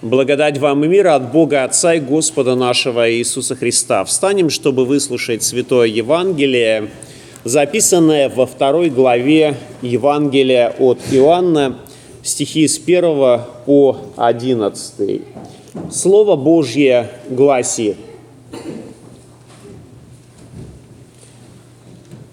[0.00, 4.04] Благодать вам и мир от Бога Отца и Господа нашего Иисуса Христа.
[4.04, 6.90] Встанем, чтобы выслушать Святое Евангелие,
[7.42, 11.80] записанное во второй главе Евангелия от Иоанна,
[12.22, 15.22] стихи с 1 по 11.
[15.90, 17.96] Слово Божье гласит.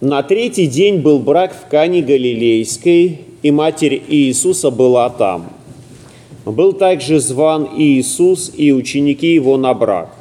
[0.02, 5.50] На третий день был брак в Кане Галилейской, и матерь Иисуса была там–
[6.52, 10.16] был также зван Иисус и ученики его на брак.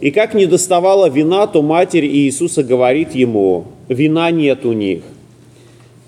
[0.00, 5.02] И как не доставала вина, то матерь Иисуса говорит ему, вина нет у них.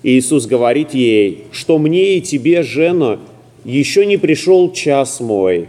[0.02, 3.18] Иисус говорит ей, что мне и тебе, жена,
[3.64, 5.68] еще не пришел час мой.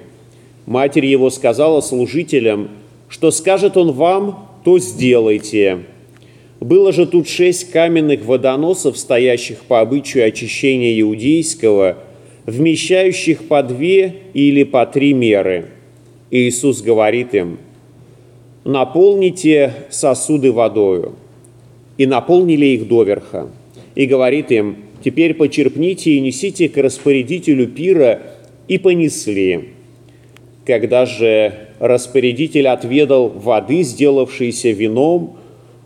[0.66, 2.70] Матерь его сказала служителям,
[3.08, 5.86] что скажет он вам, то сделайте.
[6.60, 11.98] Было же тут шесть каменных водоносов, стоящих по обычаю очищения иудейского–
[12.50, 15.68] вмещающих по две или по три меры.
[16.32, 17.58] Иисус говорит им,
[18.64, 21.14] наполните сосуды водою.
[21.98, 23.50] И наполнили их доверха.
[23.94, 28.22] И говорит им, теперь почерпните и несите к распорядителю пира,
[28.70, 29.70] и понесли.
[30.66, 35.38] Когда же распорядитель отведал воды, сделавшейся вином,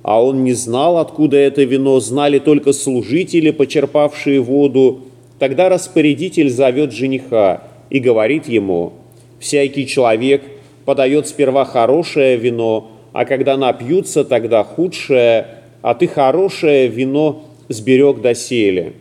[0.03, 5.05] а он не знал, откуда это вино, знали только служители, почерпавшие воду,
[5.43, 8.93] Тогда распорядитель зовет жениха и говорит ему,
[9.41, 10.41] «Всякий человек
[10.85, 15.47] подает сперва хорошее вино, а когда напьются, тогда худшее,
[15.81, 18.93] а ты хорошее вино сберег доселе».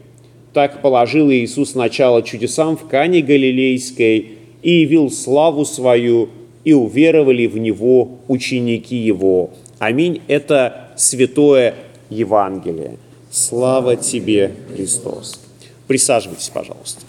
[0.53, 4.33] Так положил Иисус начало чудесам в Кане Галилейской
[4.63, 6.29] и явил славу свою,
[6.65, 9.51] и уверовали в Него ученики Его.
[9.79, 10.21] Аминь.
[10.27, 11.77] Это святое
[12.11, 12.97] Евангелие.
[13.31, 15.39] Слава тебе, Христос.
[15.87, 17.01] Присаживайтесь, пожалуйста.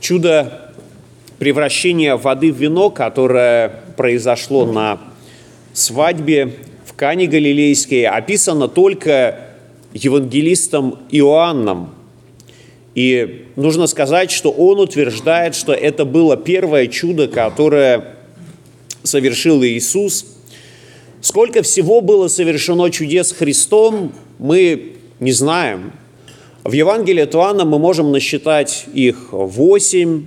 [0.00, 0.72] Чудо
[1.38, 5.00] превращения воды в вино, которое произошло на
[5.72, 6.54] свадьбе
[6.84, 9.40] в Кане Галилейской, описано только
[9.92, 11.94] евангелистом Иоанном.
[12.94, 18.16] И нужно сказать, что он утверждает, что это было первое чудо, которое
[19.02, 20.26] совершил Иисус–
[21.20, 25.92] Сколько всего было совершено чудес Христом, мы не знаем.
[26.62, 30.26] В Евангелии от Иоанна мы можем насчитать их восемь,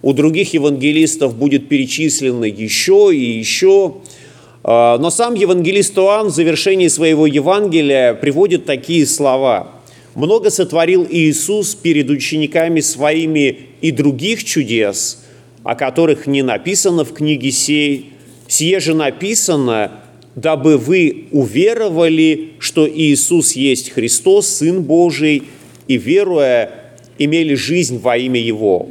[0.00, 3.96] у других евангелистов будет перечислено еще и еще.
[4.62, 9.72] А, но сам евангелист Иоанн в завершении своего Евангелия приводит такие слова.
[10.14, 15.24] «Много сотворил Иисус перед учениками своими и других чудес,
[15.62, 18.12] о которых не написано в книге сей.
[18.48, 20.04] Сие же написано,
[20.36, 25.42] дабы вы уверовали, что Иисус есть Христос, Сын Божий,
[25.88, 26.70] и, веруя,
[27.18, 28.88] имели жизнь во имя Его».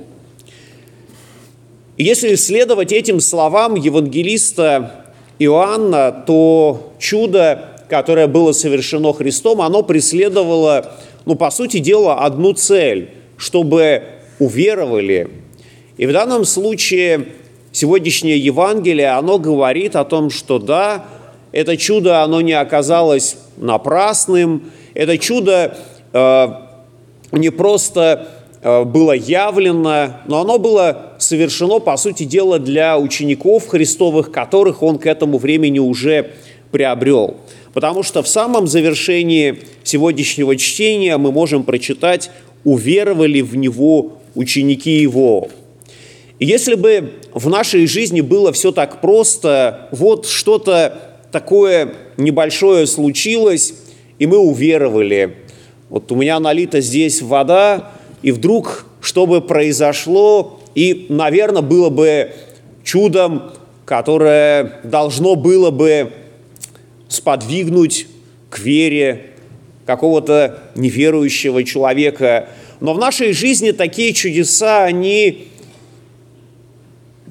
[1.98, 5.06] Если следовать этим словам евангелиста
[5.40, 10.92] Иоанна, то чудо, которое было совершено Христом, оно преследовало,
[11.26, 14.04] ну, по сути дела, одну цель, чтобы
[14.40, 15.30] уверовали.
[15.96, 17.28] И в данном случае
[17.72, 21.06] сегодняшнее Евангелие, оно говорит о том, что да,
[21.56, 25.78] это чудо, оно не оказалось напрасным, это чудо
[26.12, 26.48] э,
[27.32, 28.28] не просто
[28.62, 35.00] э, было явлено, но оно было совершено, по сути дела, для учеников Христовых, которых он
[35.00, 36.32] к этому времени уже
[36.72, 37.38] приобрел.
[37.74, 42.32] Потому что в самом завершении сегодняшнего чтения мы можем прочитать
[42.66, 45.48] «уверовали в Него ученики Его».
[46.38, 53.74] Если бы в нашей жизни было все так просто, вот что-то такое небольшое случилось,
[54.20, 55.38] и мы уверовали.
[55.90, 57.92] Вот у меня налита здесь вода,
[58.22, 62.32] и вдруг, что бы произошло, и, наверное, было бы
[62.84, 63.52] чудом,
[63.86, 66.12] которое должно было бы
[67.08, 68.08] сподвигнуть
[68.50, 69.28] к вере
[69.86, 72.50] какого-то неверующего человека.
[72.80, 75.48] Но в нашей жизни такие чудеса, они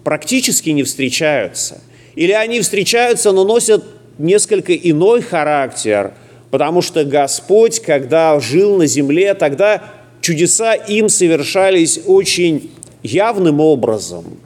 [0.05, 1.81] практически не встречаются.
[2.15, 3.85] Или они встречаются, но носят
[4.19, 6.13] несколько иной характер,
[6.51, 9.83] потому что Господь, когда жил на земле, тогда
[10.21, 12.71] чудеса им совершались очень
[13.03, 14.39] явным образом.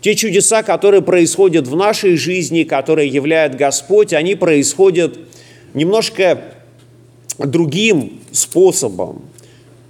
[0.00, 5.18] Те чудеса, которые происходят в нашей жизни, которые являет Господь, они происходят
[5.74, 6.40] немножко
[7.38, 9.22] другим способом.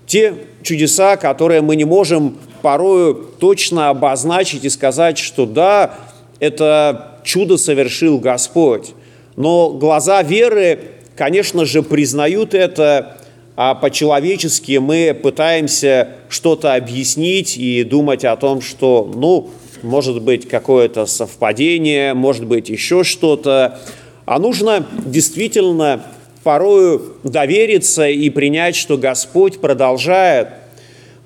[0.07, 5.95] Те чудеса, которые мы не можем порою точно обозначить и сказать, что да,
[6.43, 8.91] это чудо совершил Господь.
[9.37, 10.79] Но глаза веры
[11.17, 13.17] конечно же, признают это,
[13.57, 19.51] а по-человечески мы пытаемся что-то объяснить и думать о том, что, ну,
[19.83, 23.79] может быть, какое-то совпадение, может быть, еще что-то.
[24.25, 26.05] А нужно действительно
[26.45, 30.49] порою довериться и принять, что Господь продолжает,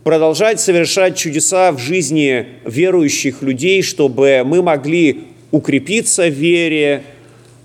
[0.07, 7.03] продолжает совершать чудеса в жизни верующих людей, чтобы мы могли укрепиться в вере,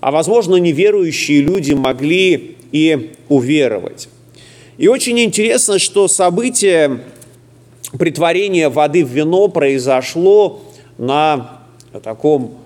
[0.00, 4.08] а, возможно, неверующие люди могли и уверовать.
[4.76, 7.04] И очень интересно, что событие
[7.96, 10.64] притворения воды в вино произошло
[10.98, 11.60] на
[12.02, 12.58] таком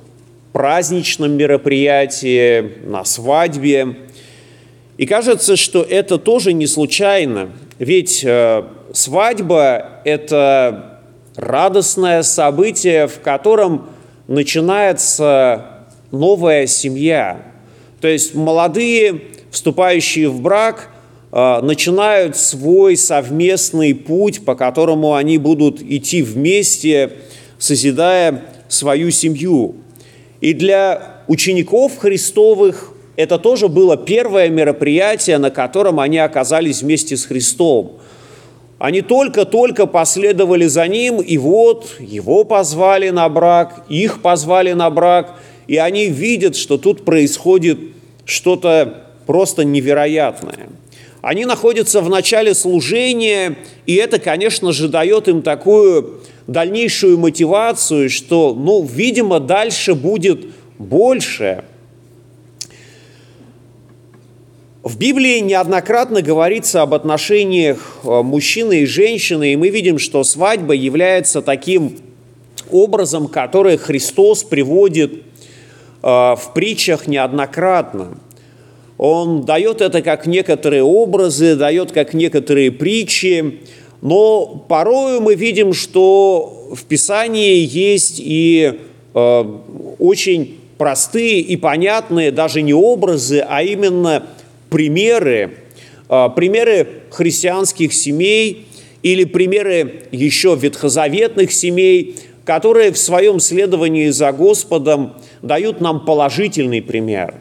[0.54, 3.94] праздничном мероприятии, на свадьбе.
[4.96, 8.62] И кажется, что это тоже не случайно, ведь э,
[8.96, 11.00] свадьба– это
[11.36, 13.88] радостное событие, в котором
[14.26, 17.42] начинается новая семья.
[18.00, 20.88] То есть молодые, вступающие в брак,
[21.30, 27.12] э, начинают свой совместный путь, по которому они будут идти вместе,
[27.58, 29.76] созидая свою семью.
[30.40, 37.24] И для учеников Христовых это тоже было первое мероприятие, на котором они оказались вместе с
[37.24, 37.98] Христом.
[38.78, 45.40] Они только-только последовали за ним, и вот его позвали на брак, их позвали на брак–
[45.66, 47.78] и они видят, что тут происходит
[48.24, 50.68] что-то просто невероятное.
[51.22, 58.54] Они находятся в начале служения, и это, конечно же, дает им такую дальнейшую мотивацию, что,
[58.54, 60.46] ну, видимо, дальше будет
[60.78, 61.64] больше.
[64.86, 70.74] В Библии неоднократно говорится об отношениях э, мужчины и женщины, и мы видим, что свадьба
[70.74, 71.98] является таким
[72.70, 75.24] образом, который Христос приводит
[76.08, 78.18] Э, в притчах неоднократно.
[78.96, 83.58] Он дает это как некоторые образы, дает как некоторые притчи,
[84.02, 88.78] но порою мы видим, что в Писании есть и
[89.14, 89.44] э,
[89.98, 94.28] очень простые и понятные даже не образы, а именно
[94.70, 95.58] примеры,
[96.08, 98.66] э, примеры христианских семей
[99.02, 107.34] или примеры еще ветхозаветных семей, которые в своем следовании за Господом дают нам положительный пример.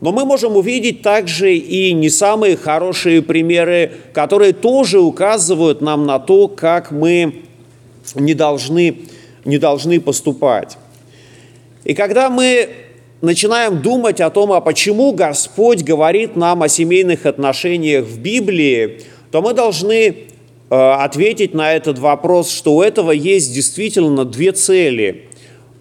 [0.00, 6.18] Но мы можем увидеть также и не самые хорошие примеры, которые тоже указывают нам на
[6.18, 7.42] то, как мы
[8.14, 8.96] не должны,
[9.44, 10.78] не должны поступать.
[11.84, 12.68] И когда мы
[13.20, 19.42] начинаем думать о том, а почему Господь говорит нам о семейных отношениях в Библии, то
[19.42, 20.14] мы должны э,
[20.70, 25.26] ответить на этот вопрос, что у этого есть действительно две цели.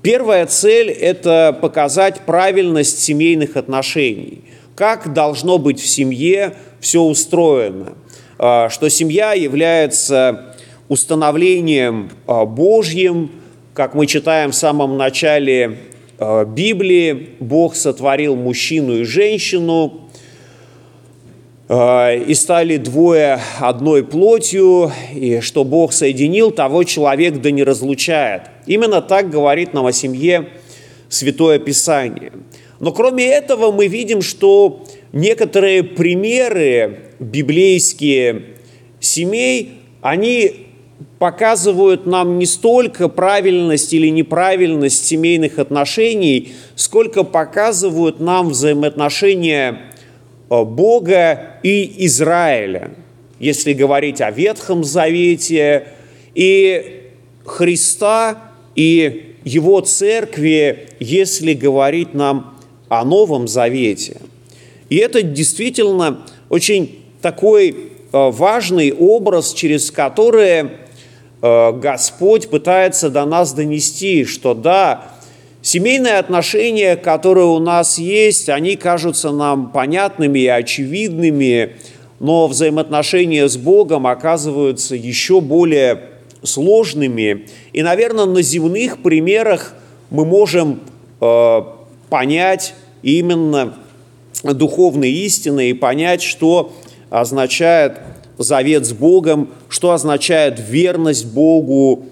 [0.02, 4.44] Первая цель– это показать правильность семейных отношений.
[4.76, 7.96] Как должно быть в семье все устроено.
[8.38, 10.56] А, что семья является
[10.88, 13.32] установлением а, Божьим,
[13.74, 15.78] как мы читаем в самом начале
[16.20, 20.10] Библии, Бог сотворил мужчину и женщину,
[21.70, 28.44] Э, и стали двое одной плотью, и что Бог соединил, того человек да не разлучает.
[28.66, 30.50] Именно так говорит нам о семье
[31.10, 32.34] Святое Писание.
[32.80, 34.84] Но кроме этого мы видим, что
[35.14, 38.56] некоторые примеры библейские
[39.00, 40.69] семей, они
[41.20, 49.90] показывают нам не столько правильность или неправильность семейных отношений, сколько показывают нам взаимоотношения
[50.50, 52.92] Э, Бога и Израиля,
[53.40, 55.88] если говорить о Ветхом Завете,
[56.34, 57.12] и
[57.46, 62.58] Христа и Его Церкви, если говорить нам
[62.88, 64.18] о Новом Завете.
[64.90, 67.76] И это действительно очень такой э,
[68.12, 70.70] важный образ, через который
[71.42, 75.14] Господь пытается до нас донести, что да,
[75.62, 81.76] Семейные отношения, которые у нас есть, они кажутся нам понятными и очевидными,
[82.22, 86.04] но взаимоотношения с Богом оказываются еще более
[86.44, 87.48] сложными.
[87.74, 89.74] И, наверное, на земных примерах
[90.10, 90.80] мы можем
[91.20, 91.62] э,
[92.10, 93.74] понять именно
[94.44, 96.72] духовные истины и понять, что
[97.10, 98.00] означает
[98.40, 102.06] завет с Богом, что означает верность Богу,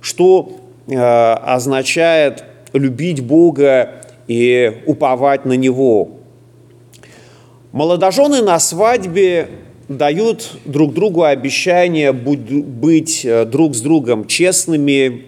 [0.00, 0.56] что
[0.88, 6.10] э, означает любить Бога и уповать на Него.
[7.72, 9.48] Молодожены на свадьбе
[9.88, 15.26] дают друг другу обещание быть э, друг с другом честными,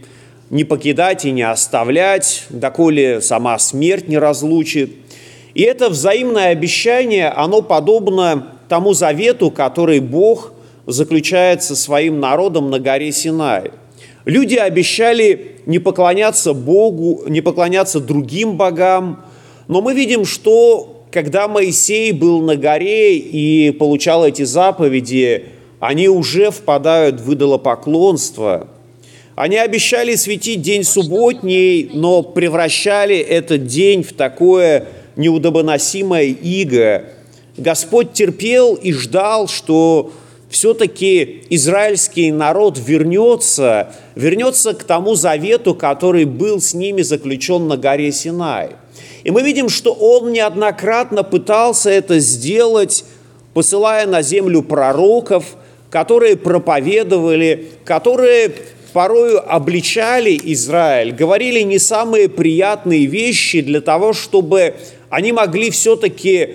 [0.49, 4.95] не покидать и не оставлять, доколе сама смерть не разлучит.
[5.55, 10.53] И это взаимное обещание, оно подобно тому завету, который Бог
[10.87, 13.71] заключает со своим народом на горе Синай.
[14.25, 19.25] Люди обещали не поклоняться Богу, не поклоняться другим богам,
[19.69, 25.47] но мы видим, что когда Моисей был на горе и получал эти заповеди,
[25.81, 28.69] они уже впадают в идолопоклонство.
[29.35, 37.05] Они обещали светить день субботний, но превращали этот день в такое неудобоносимое иго.
[37.57, 40.13] Господь терпел и ждал, что
[40.49, 48.13] все-таки израильский народ вернется, вернется к тому завету, который был с ними заключен на горе
[48.13, 48.71] Синай.
[49.25, 53.05] И мы видим, что он неоднократно пытался это сделать,
[53.55, 55.57] посылая на землю пророков,
[55.91, 58.53] которые проповедовали, которые
[58.93, 64.75] порою обличали Израиль, говорили не самые приятные вещи для того, чтобы
[65.11, 66.55] они могли все-таки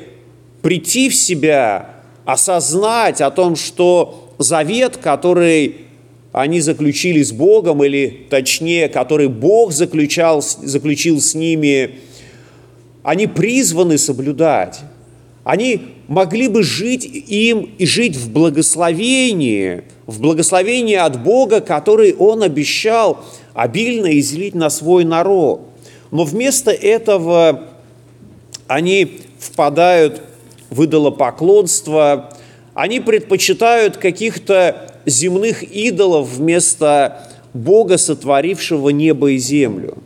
[0.61, 1.89] прийти в себя,
[2.25, 5.87] осознать о том, что завет, который
[6.31, 11.95] они заключили с Богом, или точнее, который Бог заключал, заключил с ними,
[13.03, 14.79] они призваны соблюдать.
[15.43, 22.43] Они могли бы жить им и жить в благословении, в благословении от Бога, который Он
[22.43, 25.61] обещал обильно излить на свой народ.
[26.11, 27.69] Но вместо этого
[28.67, 30.21] они впадают
[30.71, 32.31] в идолопоклонство,
[32.73, 39.97] они предпочитают каких-то земных идолов вместо Бога, сотворившего небо и землю.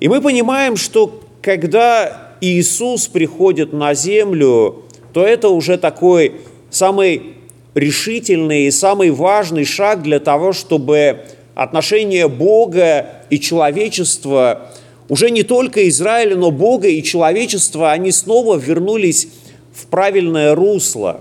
[0.00, 6.36] И мы понимаем, что когда Иисус приходит на землю, то это уже такой
[6.70, 7.34] самый
[7.74, 14.72] решительный и самый важный шаг для того, чтобы отношения Бога и человечества
[15.12, 19.28] уже не только Израиля, но Бога и человечества, они снова вернулись
[19.70, 21.20] в правильное русло,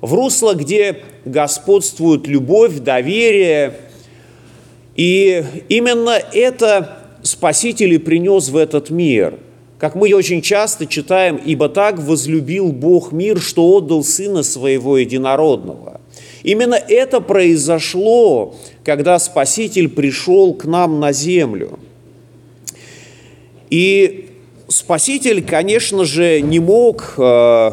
[0.00, 3.74] в русло, где господствует любовь, доверие.
[4.94, 9.40] И именно это Спаситель и принес в этот мир.
[9.76, 16.00] Как мы очень часто читаем, «Ибо так возлюбил Бог мир, что отдал Сына Своего Единородного».
[16.44, 21.80] Именно это произошло, когда Спаситель пришел к нам на землю–
[23.72, 24.28] и
[24.68, 27.70] Спаситель, конечно же, не мог э,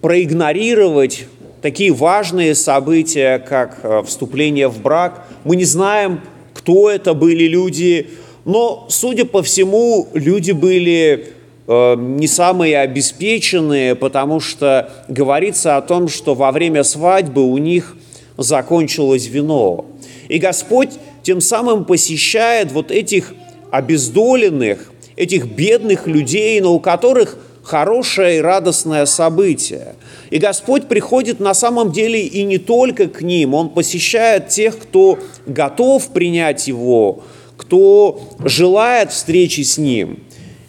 [0.00, 1.24] проигнорировать
[1.62, 5.26] такие важные события, как э, вступление в брак.
[5.42, 6.20] Мы не знаем,
[6.54, 8.10] кто это были люди,
[8.44, 11.32] но, судя по всему, люди были
[11.66, 17.96] э, не самые обеспеченные, потому что говорится о том, что во время свадьбы у них
[18.36, 19.86] закончилось вино.
[20.28, 20.90] И Господь
[21.24, 23.34] тем самым посещает вот этих
[23.70, 29.94] обездоленных, этих бедных людей, но у которых хорошее и радостное событие.
[30.30, 35.18] И Господь приходит на самом деле и не только к ним, Он посещает тех, кто
[35.46, 37.22] готов принять Его,
[37.56, 40.20] кто желает встречи с Ним.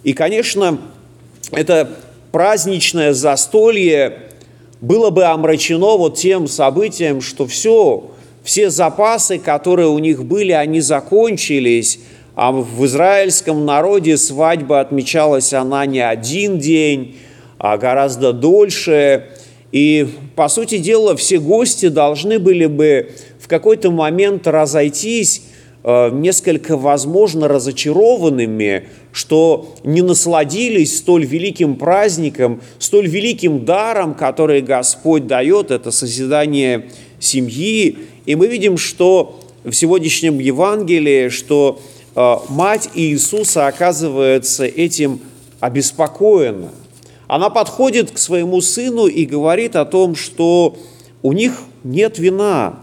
[0.03, 0.79] И, конечно,
[1.51, 1.89] это
[2.31, 4.29] праздничное застолье
[4.81, 8.11] было бы омрачено вот тем событием, что все,
[8.43, 11.99] все запасы, которые у них были, они закончились,
[12.41, 17.17] а в израильском народе свадьба отмечалась она не один день,
[17.57, 19.25] а гораздо дольше.
[19.73, 25.41] И, по сути дела, все гости должны были бы в какой-то момент разойтись
[25.83, 35.27] э, несколько, возможно, разочарованными, что не насладились столь великим праздником, столь великим даром, который Господь
[35.27, 36.87] дает, это созидание
[37.19, 37.97] семьи.
[38.25, 41.81] И мы видим, что в сегодняшнем Евангелии, что
[42.49, 45.21] мать Иисуса оказывается этим
[45.61, 46.69] обеспокоена.
[47.27, 50.77] Она подходит к своему сыну и говорит о том, что
[51.21, 52.79] у них нет вина.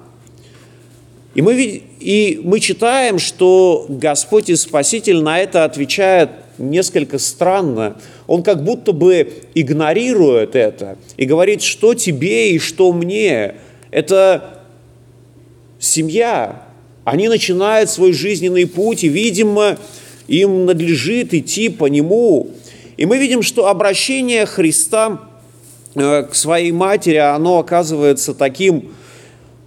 [1.35, 7.97] И мы, и мы читаем, что Господь и Спаситель на это отвечает несколько странно.
[8.26, 13.57] Он как будто бы игнорирует это и говорит, что тебе и что мне.
[13.90, 14.62] Это
[15.78, 16.65] семья,
[17.06, 19.78] они начинают свой жизненный путь, и, видимо,
[20.26, 22.50] им надлежит идти по нему.
[22.96, 25.20] И мы видим, что обращение Христа
[25.94, 28.90] э, к своей матери, оно оказывается таким,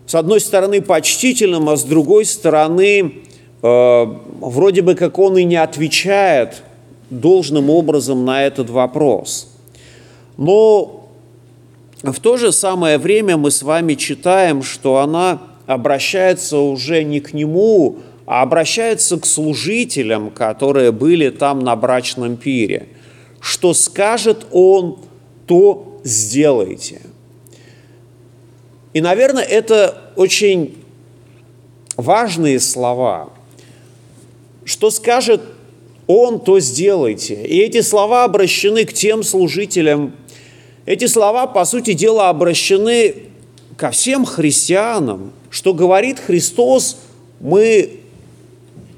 [0.05, 3.13] с одной стороны, почтительным, а с другой стороны,
[3.61, 4.05] э,
[4.41, 6.61] вроде бы как он и не отвечает
[7.09, 9.49] должным образом на этот вопрос.
[10.35, 11.07] Но
[12.03, 15.39] в то же самое время мы с вами читаем, что она
[15.69, 22.87] обращается уже не к нему, а обращается к служителям, которые были там на брачном пире.
[23.39, 24.97] что скажет Он,
[25.45, 27.01] то сделайте.
[28.93, 30.75] И, наверное, это очень
[31.95, 33.29] важные слова.
[34.65, 35.41] Что скажет
[36.07, 37.45] Он, то сделайте.
[37.45, 40.13] И эти слова обращены к тем служителям.
[40.87, 43.28] Эти слова, по сути дела, обращены
[43.79, 45.31] ко всем христианам.
[45.49, 46.97] Что говорит Христос,
[47.39, 48.01] мы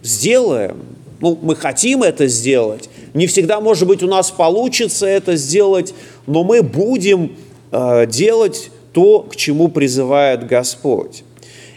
[0.02, 0.78] сделаем.
[1.20, 2.90] Ну, мы хотим это сделать.
[3.14, 5.94] Не всегда, может быть, у нас получится это сделать,
[6.26, 7.36] но мы будем
[7.72, 11.24] э, делать то, к чему призывает Господь.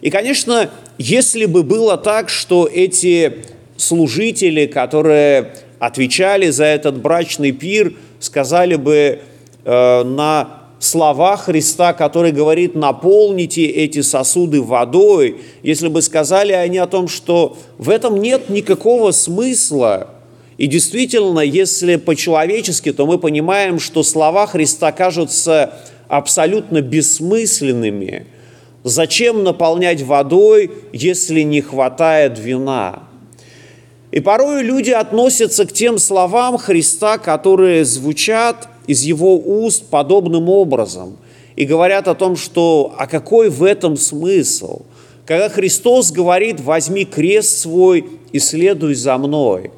[0.00, 3.44] И, конечно, если бы было так, что эти
[3.76, 9.20] служители, которые отвечали за этот брачный пир, сказали бы
[9.66, 16.86] э, на слова Христа, который говорит «наполните эти сосуды водой», если бы сказали они о
[16.86, 20.10] том, что в этом нет никакого смысла,
[20.56, 25.74] и действительно, если по-человечески, то мы понимаем, что слова Христа кажутся
[26.08, 28.26] абсолютно бессмысленными.
[28.84, 33.04] Зачем наполнять водой, если не хватает вина?
[34.12, 41.16] И порой люди относятся к тем словам Христа, которые звучат из его уст подобным образом,
[41.56, 44.82] и говорят о том, что а какой в этом смысл?
[45.26, 49.70] Когда Христос говорит «возьми крест свой и следуй за мной»,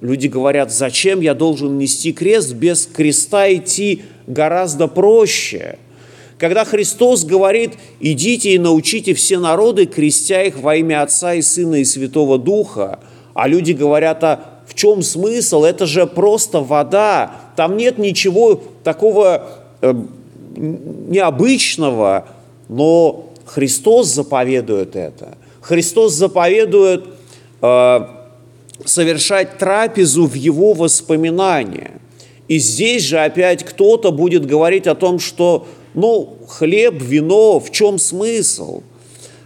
[0.00, 5.78] люди говорят, зачем я должен нести крест, без креста идти гораздо проще.
[6.38, 11.76] Когда Христос говорит, идите и научите все народы, крестя их во имя Отца и Сына
[11.76, 12.98] и Святого Духа,
[13.34, 15.64] а люди говорят, а в чем смысл?
[15.64, 19.46] Это же просто вода, там нет ничего такого
[19.80, 19.94] э,
[20.56, 22.26] необычного,
[22.68, 25.36] но Христос заповедует это.
[25.60, 27.04] Христос заповедует
[27.60, 28.00] э,
[28.84, 32.00] совершать трапезу в Его воспоминания.
[32.48, 37.98] И здесь же опять кто-то будет говорить о том, что, ну, хлеб, вино, в чем
[37.98, 38.82] смысл?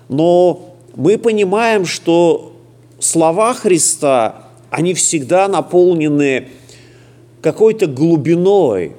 [0.08, 2.52] Но мы понимаем, что
[2.98, 6.48] слова Христа, они всегда наполнены
[7.40, 8.92] какой-то глубиной.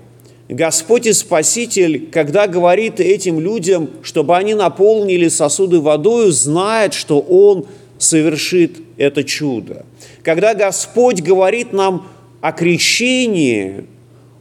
[0.50, 7.66] Господь и Спаситель, когда говорит этим людям, чтобы они наполнили сосуды водою, знает, что Он
[7.98, 9.86] совершит это чудо.
[10.24, 12.08] Когда Господь говорит нам
[12.40, 13.86] о крещении,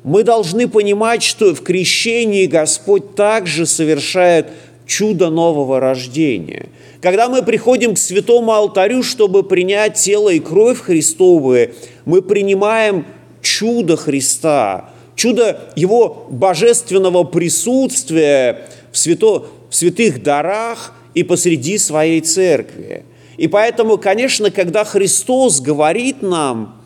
[0.05, 4.47] мы должны понимать, что в крещении Господь также совершает
[4.87, 6.67] чудо нового рождения.
[7.01, 13.05] Когда мы приходим к святому алтарю, чтобы принять тело и кровь Христовые, мы принимаем
[13.43, 23.05] чудо Христа, чудо Его божественного присутствия в, свято, в святых дарах и посреди своей церкви.
[23.37, 26.81] И поэтому, конечно, когда Христос говорит нам,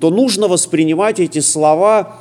[0.00, 2.18] то нужно воспринимать эти слова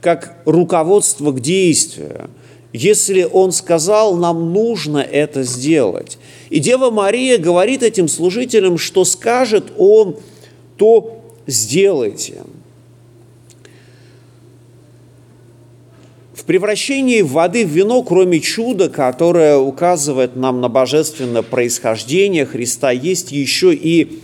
[0.00, 2.30] как руководство к действию.
[2.72, 6.18] Если Он сказал, нам нужно это сделать.
[6.50, 10.16] И Дева Мария говорит этим служителям, что скажет Он,
[10.76, 12.42] то сделайте.
[16.34, 23.32] В превращении воды в вино, кроме чуда, которое указывает нам на божественное происхождение Христа, есть
[23.32, 24.20] еще и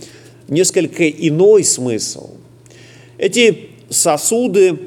[0.47, 2.29] несколько иной смысл.
[3.17, 4.77] Эти сосуды,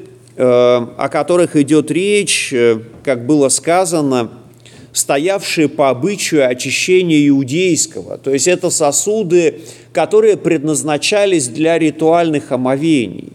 [0.41, 4.31] о которых идет речь, э, как было сказано,
[4.93, 8.17] стоявшие по обычаю очищения иудейского.
[8.17, 13.33] То есть это сосуды, которые предназначались для ритуальных омовений.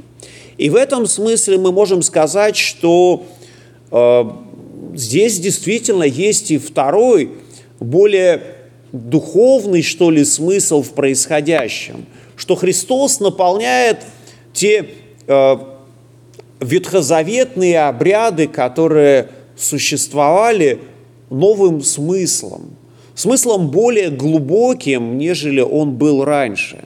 [0.56, 3.26] И в этом смысле мы можем сказать, что
[3.90, 4.24] э,
[4.94, 7.32] здесь действительно есть и второй,
[7.80, 8.42] более
[8.92, 13.98] духовный, что ли, смысл в происходящем, что Христос наполняет
[14.54, 14.86] те
[15.26, 15.56] э,
[16.64, 20.80] ветхозаветные обряды, которые существовали
[21.30, 22.76] новым смыслом,
[23.14, 26.84] смыслом более глубоким, нежели он был раньше.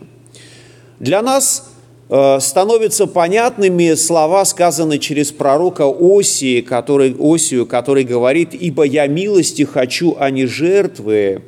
[1.01, 1.71] Для нас
[2.09, 9.63] э, становятся понятными слова, сказанные через пророка Осии, который, Осию, который говорит, «Ибо я милости
[9.63, 11.43] хочу, а не жертвы,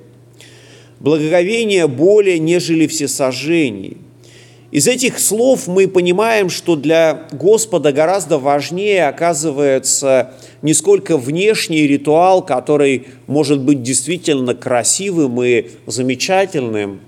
[1.00, 3.96] благоговение более, нежели все сожжения».
[4.70, 12.44] Из этих слов мы понимаем, что для Господа гораздо важнее оказывается не сколько внешний ритуал,
[12.44, 17.00] который может быть действительно красивым и замечательным,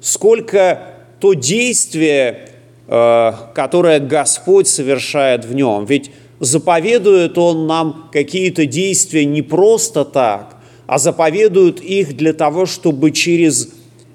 [0.00, 0.82] сколько
[1.20, 2.48] то действие,
[2.88, 5.84] э, которое Господь совершает в нем.
[5.84, 10.56] Ведь заповедует Он нам какие-то действия не просто так,
[10.88, 13.68] а заповедует их для того, чтобы через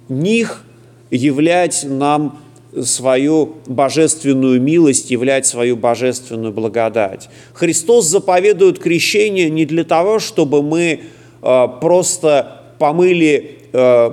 [0.10, 0.66] них
[1.12, 2.40] являть нам
[2.84, 7.30] свою божественную милость, являть свою божественную благодать.
[7.54, 11.02] Христос заповедует крещение не для того, чтобы мы
[11.42, 14.12] э, просто помыли э,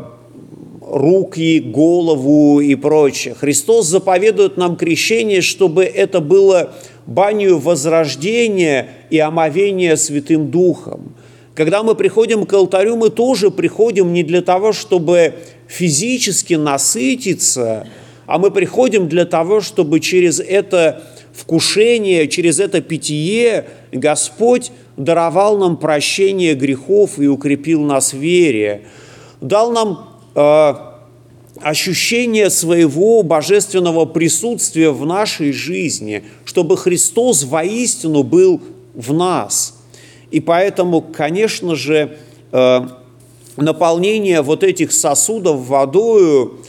[0.80, 3.34] руки, голову и прочее.
[3.34, 6.72] Христос заповедует нам крещение, чтобы это было
[7.06, 11.14] баню возрождения и омовения Святым Духом.
[11.54, 15.34] Когда мы приходим к алтарю, мы тоже приходим не для того, чтобы
[15.66, 17.88] физически насытиться,
[18.26, 25.76] а мы приходим для того, чтобы через это вкушение, через это питье Господь даровал нам
[25.76, 28.82] прощение грехов и укрепил нас в вере,
[29.40, 30.74] дал нам э,
[31.60, 38.60] ощущение своего божественного присутствия в нашей жизни, чтобы Христос воистину был
[38.94, 39.78] в нас.
[40.30, 42.16] И поэтому, конечно же,
[42.50, 42.80] э,
[43.56, 46.58] наполнение вот этих сосудов водою–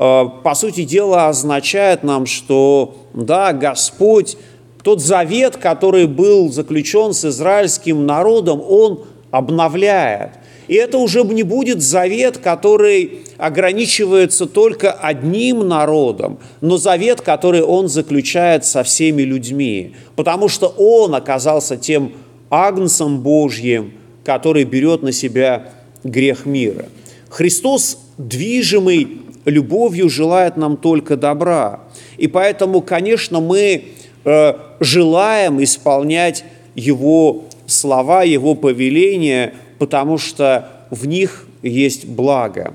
[0.00, 4.38] по сути дела, означает нам, что, да, Господь,
[4.82, 10.30] тот завет, который был заключен с израильским народом, Он обновляет.
[10.68, 17.88] И это уже не будет завет, который ограничивается только одним народом, но завет, который он
[17.88, 22.12] заключает со всеми людьми, потому что он оказался тем
[22.50, 23.92] агнцем Божьим,
[24.24, 25.72] который берет на себя
[26.04, 26.86] грех мира.
[27.28, 31.80] Христос, движимый любовью желает нам только добра.
[32.16, 33.84] И поэтому, конечно, мы
[34.24, 42.74] э, желаем исполнять Его слова, Его повеления, потому что в них есть благо.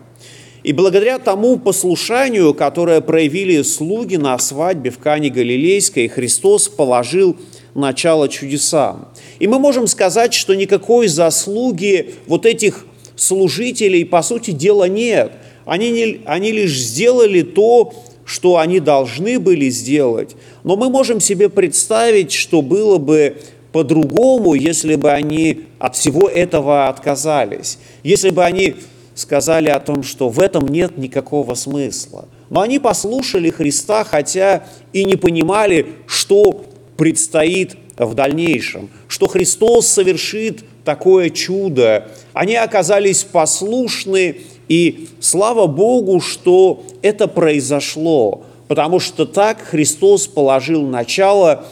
[0.63, 7.37] И благодаря тому послушанию, которое проявили слуги на свадьбе в Кане Галилейской, Христос положил
[7.75, 9.09] начало чудесам.
[9.37, 15.33] И мы можем сказать, что никакой заслуги вот этих служителей, по сути дела, нет–
[15.65, 17.93] они, не, они лишь сделали то,
[18.25, 20.35] что они должны были сделать.
[20.63, 23.37] Но мы можем себе представить, что было бы
[23.71, 27.77] по-другому, если бы они от всего этого отказались.
[28.03, 28.75] Если бы они
[29.15, 32.27] сказали о том, что в этом нет никакого смысла.
[32.49, 36.65] Но они послушали Христа, хотя и не понимали, что
[36.97, 42.09] предстоит в дальнейшем, что Христос совершит такое чудо.
[42.33, 51.65] Они оказались послушны и слава Богу, что это произошло, потому что так Христос положил начало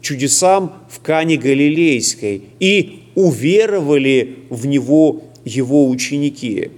[0.00, 6.70] чудесам в Кане Галилейской, и уверовали в Него Его ученики.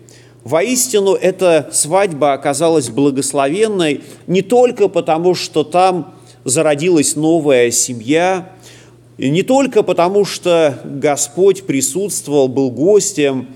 [0.45, 6.15] Воистину, эта свадьба оказалась благословенной не только потому, что там
[6.45, 8.53] зародилась новая семья,
[9.17, 13.49] не только потому, что Господь присутствовал, был гостем,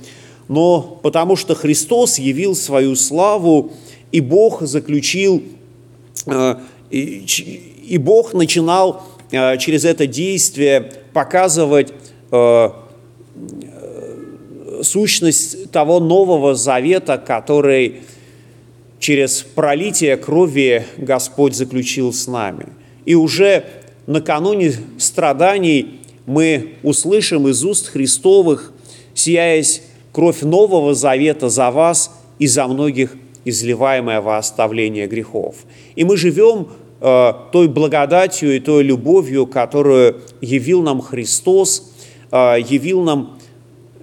[0.49, 3.73] но потому что Христос явил свою славу,
[4.11, 5.43] и Бог заключил,
[6.27, 6.55] э,
[6.91, 11.93] и Бог начинал э, через это действие показывать
[12.31, 12.71] э,
[14.83, 18.01] сущность того нового завета, который
[18.99, 22.67] через пролитие крови Господь заключил с нами.
[23.05, 23.65] И уже
[24.07, 28.73] накануне страданий мы услышим из уст Христовых,
[29.15, 35.57] сияясь кровь Нового Завета за вас и за многих изливаемая во оставление грехов.
[35.97, 36.69] И мы живем
[37.01, 41.93] э, той благодатью и той любовью, которую явил нам Христос,
[42.31, 43.39] э, явил нам,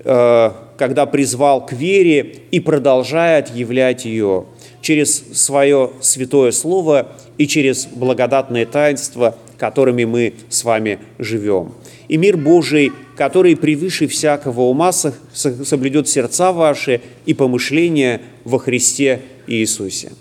[0.03, 4.45] э, когда призвал к вере и продолжает являть ее
[4.81, 11.73] через свое святое Слово и через благодатное таинство, которыми мы с вами живем.
[12.07, 20.11] И мир Божий– который превыше всякого ума соблюдет сердца ваши и помышления во Христе Иисусе.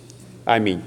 [0.44, 0.80] Аминь.